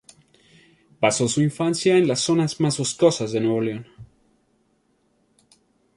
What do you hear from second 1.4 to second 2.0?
infancia en